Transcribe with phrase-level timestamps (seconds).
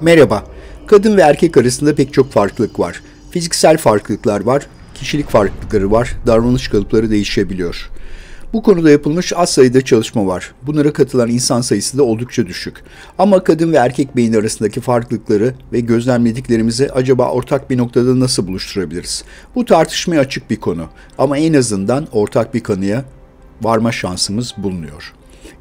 [0.00, 0.44] Merhaba.
[0.86, 3.02] Kadın ve erkek arasında pek çok farklılık var.
[3.30, 7.90] Fiziksel farklılıklar var, kişilik farklılıkları var, davranış kalıpları değişebiliyor.
[8.52, 10.54] Bu konuda yapılmış az sayıda çalışma var.
[10.62, 12.82] Bunlara katılan insan sayısı da oldukça düşük.
[13.18, 19.24] Ama kadın ve erkek beyin arasındaki farklılıkları ve gözlemlediklerimizi acaba ortak bir noktada nasıl buluşturabiliriz?
[19.54, 20.86] Bu tartışmaya açık bir konu.
[21.18, 23.04] Ama en azından ortak bir kanıya
[23.62, 25.15] varma şansımız bulunuyor.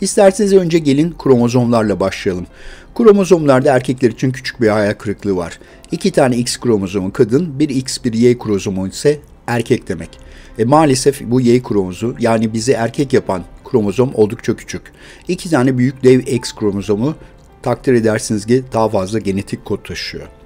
[0.00, 2.46] İsterseniz önce gelin kromozomlarla başlayalım.
[2.94, 5.58] Kromozomlarda erkekler için küçük bir hayal kırıklığı var.
[5.92, 10.10] İki tane X kromozomu kadın, bir X bir Y kromozomu ise erkek demek.
[10.58, 14.82] E maalesef bu Y kromozu yani bizi erkek yapan kromozom oldukça küçük.
[15.28, 17.14] İki tane büyük dev X kromozomu
[17.62, 20.39] takdir edersiniz ki daha fazla genetik kod taşıyor.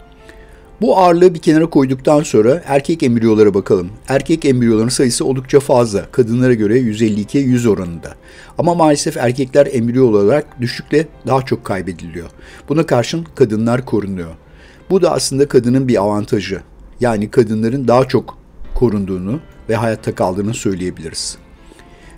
[0.80, 3.90] Bu ağırlığı bir kenara koyduktan sonra erkek embriyolara bakalım.
[4.08, 6.06] Erkek embriyoların sayısı oldukça fazla.
[6.12, 8.14] Kadınlara göre 152'ye 100 oranında.
[8.58, 12.28] Ama maalesef erkekler embriyo olarak düşükle daha çok kaybediliyor.
[12.68, 14.30] Buna karşın kadınlar korunuyor.
[14.90, 16.60] Bu da aslında kadının bir avantajı.
[17.00, 18.38] Yani kadınların daha çok
[18.74, 21.38] korunduğunu ve hayatta kaldığını söyleyebiliriz.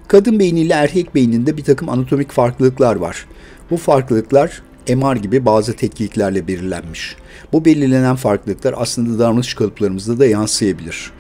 [0.09, 3.27] Kadın beyniyle erkek beyninde bir takım anatomik farklılıklar var.
[3.71, 4.63] Bu farklılıklar
[4.95, 7.17] MR gibi bazı tetkiklerle belirlenmiş.
[7.53, 11.11] Bu belirlenen farklılıklar aslında davranış kalıplarımızda da yansıyabilir.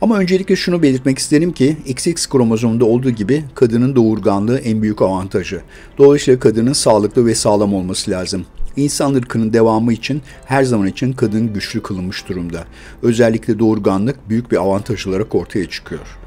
[0.00, 5.60] Ama öncelikle şunu belirtmek isterim ki XX kromozomunda olduğu gibi kadının doğurganlığı en büyük avantajı.
[5.98, 8.46] Dolayısıyla kadının sağlıklı ve sağlam olması lazım.
[8.76, 12.64] İnsan ırkının devamı için her zaman için kadın güçlü kılınmış durumda.
[13.02, 16.18] Özellikle doğurganlık büyük bir avantaj olarak ortaya çıkıyor.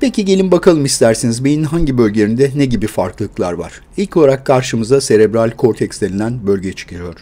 [0.00, 3.80] Peki gelin bakalım isterseniz beynin hangi bölgelerinde ne gibi farklılıklar var?
[3.96, 7.14] İlk olarak karşımıza serebral korteks denilen bölge çıkıyor.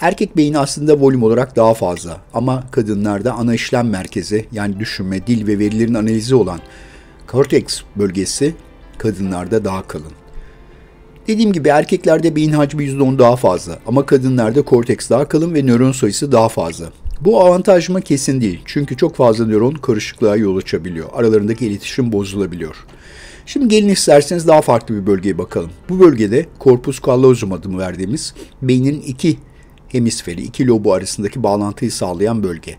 [0.00, 5.46] Erkek beyni aslında volüm olarak daha fazla ama kadınlarda ana işlem merkezi yani düşünme, dil
[5.46, 6.60] ve verilerin analizi olan
[7.26, 8.54] korteks bölgesi
[8.98, 10.12] kadınlarda daha kalın.
[11.26, 15.92] Dediğim gibi erkeklerde beyin hacmi %10 daha fazla ama kadınlarda korteks daha kalın ve nöron
[15.92, 16.92] sayısı daha fazla.
[17.20, 18.60] Bu avantaj mı kesin değil.
[18.64, 21.08] Çünkü çok fazla nöron karışıklığa yol açabiliyor.
[21.14, 22.86] Aralarındaki iletişim bozulabiliyor.
[23.46, 25.70] Şimdi gelin isterseniz daha farklı bir bölgeye bakalım.
[25.88, 29.38] Bu bölgede corpus callosum adını verdiğimiz beynin iki
[29.88, 32.76] hemisferi, iki lobu arasındaki bağlantıyı sağlayan bölge.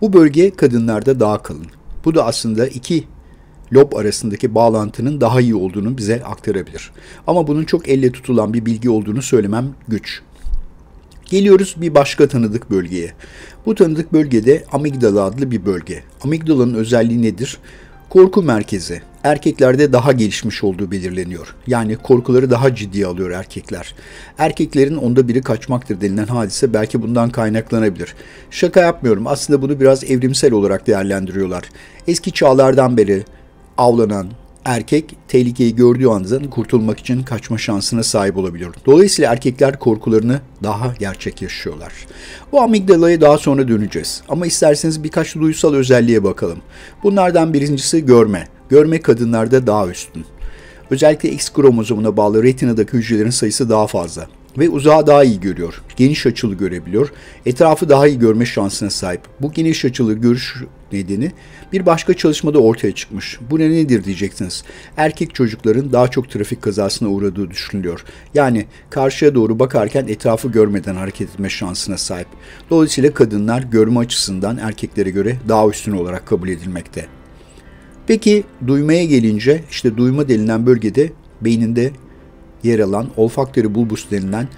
[0.00, 1.66] Bu bölge kadınlarda daha kalın.
[2.04, 3.04] Bu da aslında iki
[3.72, 6.90] lob arasındaki bağlantının daha iyi olduğunu bize aktarabilir.
[7.26, 10.22] Ama bunun çok elle tutulan bir bilgi olduğunu söylemem güç.
[11.30, 13.12] Geliyoruz bir başka tanıdık bölgeye.
[13.66, 16.02] Bu tanıdık bölgede amigdala adlı bir bölge.
[16.24, 17.58] Amigdalanın özelliği nedir?
[18.08, 19.02] Korku merkezi.
[19.22, 21.54] Erkeklerde daha gelişmiş olduğu belirleniyor.
[21.66, 23.94] Yani korkuları daha ciddiye alıyor erkekler.
[24.38, 28.14] Erkeklerin onda biri kaçmaktır denilen hadise belki bundan kaynaklanabilir.
[28.50, 29.26] Şaka yapmıyorum.
[29.26, 31.64] Aslında bunu biraz evrimsel olarak değerlendiriyorlar.
[32.06, 33.24] Eski çağlardan beri
[33.78, 34.26] avlanan,
[34.64, 38.74] erkek tehlikeyi gördüğü anda kurtulmak için kaçma şansına sahip olabiliyor.
[38.86, 41.92] Dolayısıyla erkekler korkularını daha gerçek yaşıyorlar.
[42.52, 44.22] Bu amigdalaya daha sonra döneceğiz.
[44.28, 46.58] Ama isterseniz birkaç duysal özelliğe bakalım.
[47.02, 48.48] Bunlardan birincisi görme.
[48.68, 50.24] Görme kadınlarda daha üstün.
[50.90, 54.28] Özellikle X kromozomuna bağlı retinadaki hücrelerin sayısı daha fazla
[54.58, 55.82] ve uzağı daha iyi görüyor.
[55.96, 57.12] Geniş açılı görebiliyor.
[57.46, 59.20] Etrafı daha iyi görme şansına sahip.
[59.40, 60.56] Bu geniş açılı görüş
[60.92, 61.32] nedeni
[61.72, 63.38] bir başka çalışmada ortaya çıkmış.
[63.50, 64.64] Bu ne nedir diyeceksiniz.
[64.96, 68.04] Erkek çocukların daha çok trafik kazasına uğradığı düşünülüyor.
[68.34, 72.28] Yani karşıya doğru bakarken etrafı görmeden hareket etme şansına sahip.
[72.70, 77.06] Dolayısıyla kadınlar görme açısından erkeklere göre daha üstün olarak kabul edilmekte.
[78.06, 81.92] Peki duymaya gelince işte duyma denilen bölgede beyninde
[82.62, 84.48] yer alan olfaktörü bulbus denilen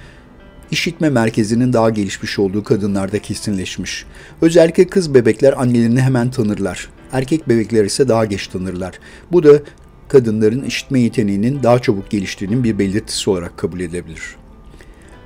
[0.71, 4.05] işitme merkezinin daha gelişmiş olduğu kadınlarda kesinleşmiş.
[4.41, 6.89] Özellikle kız bebekler annelerini hemen tanırlar.
[7.13, 8.99] Erkek bebekler ise daha geç tanırlar.
[9.33, 9.63] Bu da
[10.09, 14.42] kadınların işitme yeteneğinin daha çabuk geliştiğinin bir belirtisi olarak kabul edilebilir.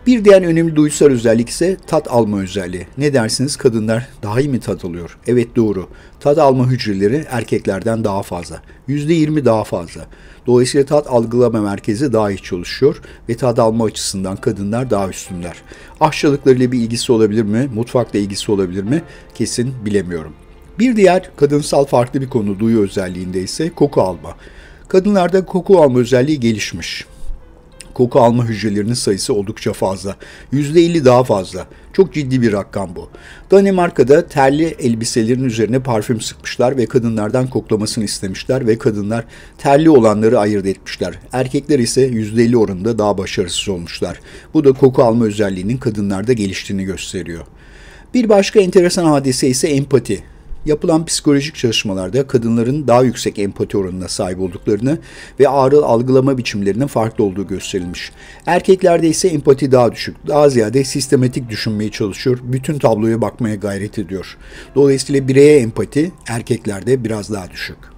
[0.07, 2.87] Bir diğer önemli duysal özellik ise tat alma özelliği.
[2.99, 5.19] Ne dersiniz kadınlar daha iyi mi tat alıyor?
[5.27, 5.89] Evet doğru.
[6.21, 8.63] Tat alma hücreleri erkeklerden daha fazla.
[8.89, 10.07] %20 daha fazla.
[10.47, 15.57] Dolayısıyla tat algılama merkezi daha iyi çalışıyor ve tat alma açısından kadınlar daha üstünler.
[16.01, 17.69] Aşçılıklarıyla bir ilgisi olabilir mi?
[17.75, 19.03] Mutfakla ilgisi olabilir mi?
[19.35, 20.33] Kesin bilemiyorum.
[20.79, 24.35] Bir diğer kadınsal farklı bir konu duyu özelliğinde ise koku alma.
[24.89, 27.07] Kadınlarda koku alma özelliği gelişmiş
[27.97, 30.17] koku alma hücrelerinin sayısı oldukça fazla.
[30.53, 31.67] %50 daha fazla.
[31.93, 33.09] Çok ciddi bir rakam bu.
[33.51, 39.25] Danimarka'da terli elbiselerin üzerine parfüm sıkmışlar ve kadınlardan koklamasını istemişler ve kadınlar
[39.59, 41.19] terli olanları ayırt etmişler.
[41.33, 44.21] Erkekler ise %50 oranında daha başarısız olmuşlar.
[44.55, 47.45] Bu da koku alma özelliğinin kadınlarda geliştiğini gösteriyor.
[48.15, 50.36] Bir başka enteresan hadise ise empati.
[50.67, 54.99] Yapılan psikolojik çalışmalarda kadınların daha yüksek empati oranına sahip olduklarını
[55.41, 58.13] ve ağrı algılama biçimlerinin farklı olduğu gösterilmiş.
[58.47, 64.37] Erkeklerde ise empati daha düşük, daha ziyade sistematik düşünmeye çalışıyor, bütün tabloya bakmaya gayret ediyor.
[64.75, 67.96] Dolayısıyla bireye empati erkeklerde biraz daha düşük.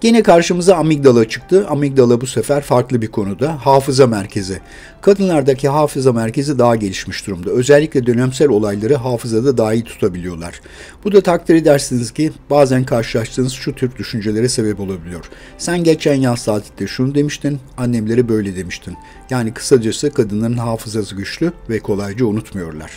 [0.00, 1.66] Gene karşımıza amigdala çıktı.
[1.68, 3.66] Amigdala bu sefer farklı bir konuda.
[3.66, 4.60] Hafıza merkezi.
[5.00, 7.50] Kadınlardaki hafıza merkezi daha gelişmiş durumda.
[7.50, 10.60] Özellikle dönemsel olayları hafızada daha iyi tutabiliyorlar.
[11.04, 15.24] Bu da takdir edersiniz ki bazen karşılaştığınız şu tür düşüncelere sebep olabiliyor.
[15.58, 18.96] Sen geçen yaz tatilde şunu demiştin, annemlere böyle demiştin.
[19.30, 22.90] Yani kısacası kadınların hafızası güçlü ve kolayca unutmuyorlar.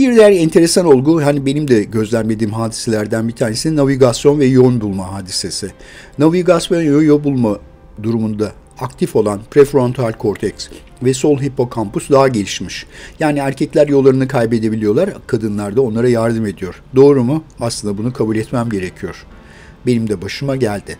[0.00, 5.12] Bir diğer enteresan olgu hani benim de gözlemlediğim hadiselerden bir tanesi navigasyon ve yön bulma
[5.12, 5.70] hadisesi.
[6.18, 7.58] Navigasyon ve yön bulma
[8.02, 10.68] durumunda aktif olan prefrontal korteks
[11.02, 12.86] ve sol hipokampus daha gelişmiş.
[13.18, 16.82] Yani erkekler yollarını kaybedebiliyorlar, kadınlar da onlara yardım ediyor.
[16.96, 17.44] Doğru mu?
[17.60, 19.26] Aslında bunu kabul etmem gerekiyor.
[19.86, 20.96] Benim de başıma geldi.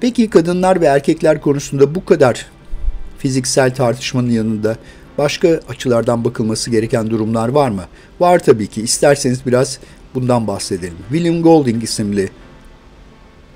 [0.00, 2.46] Peki kadınlar ve erkekler konusunda bu kadar
[3.18, 4.76] fiziksel tartışmanın yanında
[5.18, 7.84] Başka açılardan bakılması gereken durumlar var mı?
[8.20, 8.82] Var tabii ki.
[8.82, 9.78] İsterseniz biraz
[10.14, 10.96] bundan bahsedelim.
[11.08, 12.30] William Golding isimli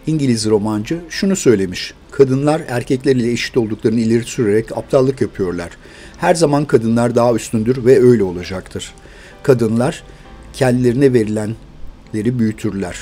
[0.06, 1.94] İngiliz romancı şunu söylemiş.
[2.10, 5.70] Kadınlar erkeklerle eşit olduklarını ileri sürerek aptallık yapıyorlar.
[6.18, 8.94] Her zaman kadınlar daha üstündür ve öyle olacaktır.
[9.42, 10.02] Kadınlar
[10.52, 12.96] kendilerine verilenleri büyütürler.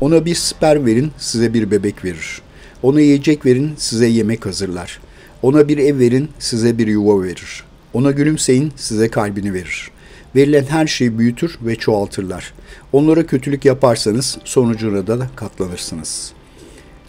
[0.00, 2.42] Ona bir sperm verin, size bir bebek verir.
[2.82, 5.00] Ona yiyecek verin, size yemek hazırlar.
[5.42, 7.64] Ona bir ev verin, size bir yuva verir.
[7.92, 9.90] Ona gülümseyin, size kalbini verir.
[10.36, 12.54] Verilen her şeyi büyütür ve çoğaltırlar.
[12.92, 16.32] Onlara kötülük yaparsanız sonucuna da katlanırsınız.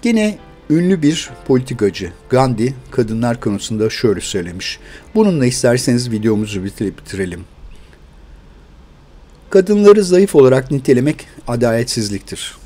[0.01, 0.37] Gene
[0.69, 4.79] ünlü bir politikacı Gandhi kadınlar konusunda şöyle söylemiş.
[5.15, 7.45] Bununla isterseniz videomuzu bitirelim.
[9.49, 12.57] Kadınları zayıf olarak nitelemek adaletsizliktir.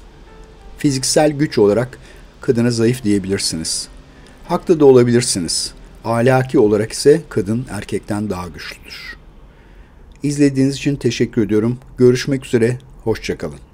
[0.77, 1.99] Fiziksel güç olarak
[2.41, 3.87] kadına zayıf diyebilirsiniz.
[4.47, 5.73] Haklı da olabilirsiniz.
[6.07, 9.17] Ahlaki olarak ise kadın erkekten daha güçlüdür.
[10.23, 11.79] İzlediğiniz için teşekkür ediyorum.
[11.97, 13.66] Görüşmek üzere, hoşçakalın.